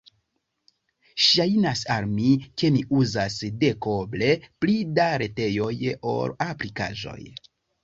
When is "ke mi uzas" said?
2.61-3.37